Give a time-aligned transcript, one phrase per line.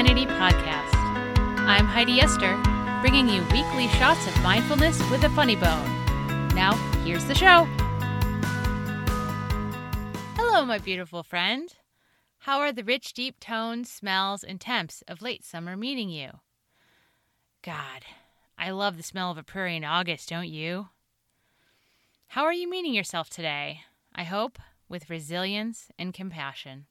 [0.00, 0.94] Sanity podcast.
[1.66, 2.58] I'm Heidi Esther,
[3.02, 6.48] bringing you weekly shots of mindfulness with a funny bone.
[6.54, 6.72] Now,
[7.04, 7.66] here's the show.
[10.36, 11.70] Hello, my beautiful friend.
[12.38, 16.30] How are the rich, deep tones, smells, and temps of late summer meeting you?
[17.60, 18.06] God,
[18.56, 20.88] I love the smell of a prairie in August, don't you?
[22.28, 23.82] How are you meeting yourself today?
[24.14, 26.86] I hope with resilience and compassion.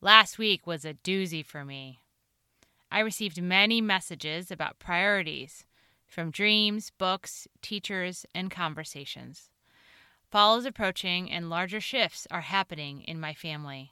[0.00, 1.98] Last week was a doozy for me.
[2.88, 5.64] I received many messages about priorities
[6.06, 9.50] from dreams, books, teachers, and conversations.
[10.30, 13.90] Fall is approaching, and larger shifts are happening in my family.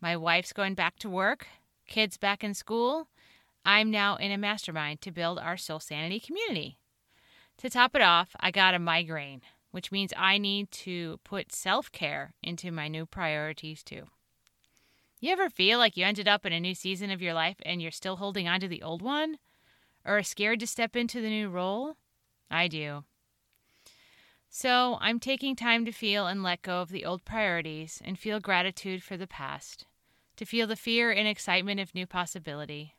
[0.00, 1.46] My wife's going back to work,
[1.86, 3.06] kids back in school.
[3.64, 6.78] I'm now in a mastermind to build our soul sanity community.
[7.58, 11.92] To top it off, I got a migraine, which means I need to put self
[11.92, 14.06] care into my new priorities too.
[15.20, 17.82] You ever feel like you ended up in a new season of your life and
[17.82, 19.38] you're still holding on to the old one?
[20.04, 21.96] Or are scared to step into the new role?
[22.48, 23.02] I do.
[24.48, 28.38] So I'm taking time to feel and let go of the old priorities and feel
[28.38, 29.86] gratitude for the past,
[30.36, 32.94] to feel the fear and excitement of new possibility.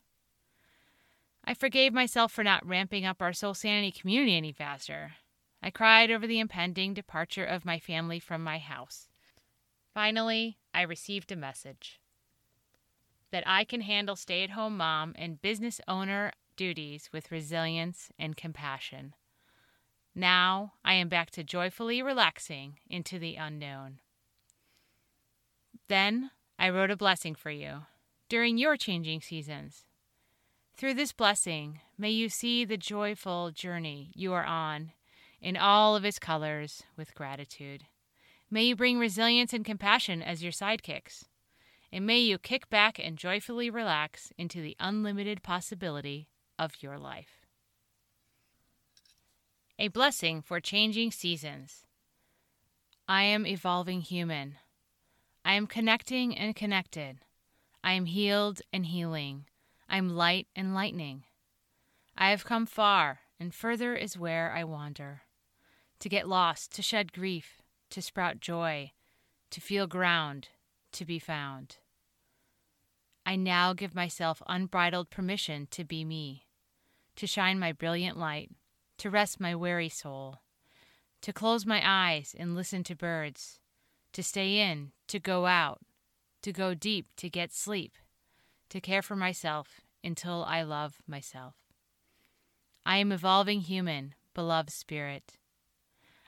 [1.45, 5.13] I forgave myself for not ramping up our soul sanity community any faster.
[5.63, 9.07] I cried over the impending departure of my family from my house.
[9.93, 11.99] Finally, I received a message
[13.31, 18.35] that I can handle stay at home mom and business owner duties with resilience and
[18.35, 19.13] compassion.
[20.15, 23.99] Now I am back to joyfully relaxing into the unknown.
[25.87, 27.83] Then I wrote a blessing for you
[28.27, 29.85] during your changing seasons.
[30.75, 34.91] Through this blessing, may you see the joyful journey you are on
[35.41, 37.85] in all of its colors with gratitude.
[38.51, 41.25] May you bring resilience and compassion as your sidekicks
[41.91, 46.27] and may you kick back and joyfully relax into the unlimited possibility
[46.57, 47.45] of your life.
[49.77, 51.85] A blessing for changing seasons.
[53.07, 54.57] I am evolving human.
[55.43, 57.19] I am connecting and connected.
[57.83, 59.45] I am healed and healing.
[59.89, 61.23] I am light and lightning.
[62.15, 65.21] I have come far, and further is where I wander.
[66.01, 68.91] To get lost, to shed grief, to sprout joy,
[69.49, 70.49] to feel ground,
[70.93, 71.77] to be found.
[73.25, 76.47] I now give myself unbridled permission to be me,
[77.15, 78.49] to shine my brilliant light,
[78.97, 80.41] to rest my weary soul,
[81.21, 83.59] to close my eyes and listen to birds,
[84.13, 85.81] to stay in, to go out,
[86.41, 87.97] to go deep, to get sleep,
[88.69, 91.55] to care for myself until I love myself.
[92.85, 95.37] I am evolving human, beloved spirit.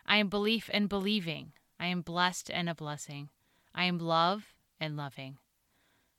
[0.06, 1.54] I am belief and believing.
[1.80, 3.30] I am blessed and a blessing.
[3.74, 4.51] I am love
[4.82, 5.38] and loving.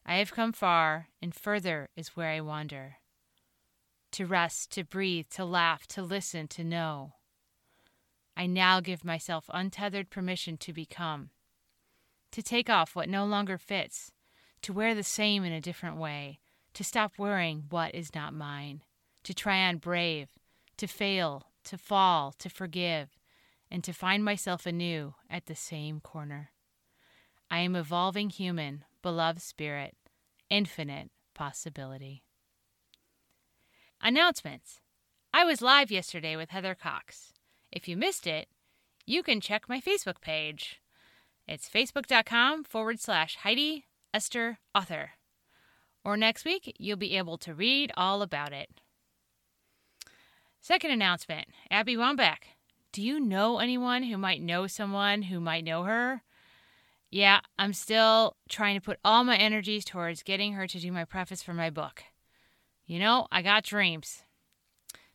[0.07, 2.97] I have come far, and further is where I wander.
[4.13, 7.15] To rest, to breathe, to laugh, to listen, to know.
[8.37, 11.31] I now give myself untethered permission to become,
[12.31, 14.13] to take off what no longer fits,
[14.63, 16.39] to wear the same in a different way,
[16.75, 18.83] to stop wearing what is not mine,
[19.25, 20.29] to try on brave,
[20.79, 23.19] to fail, to fall, to forgive,
[23.71, 26.52] and to find myself anew at the same corner.
[27.53, 29.95] I am evolving human, beloved spirit,
[30.49, 32.25] infinite possibility.
[34.01, 34.81] Announcements
[35.35, 37.35] I was live yesterday with Heather Cox.
[37.71, 38.49] If you missed it,
[39.05, 40.81] you can check my Facebook page.
[41.47, 45.11] It's facebook.com forward slash Heidi Esther Author.
[46.07, 48.71] Or next week, you'll be able to read all about it.
[50.63, 52.45] Second announcement Abby Wambach.
[52.93, 56.23] Do you know anyone who might know someone who might know her?
[57.13, 61.05] Yeah, I'm still trying to put all my energies towards getting her to do my
[61.05, 62.05] preface for my book.
[62.87, 64.23] You know, I got dreams.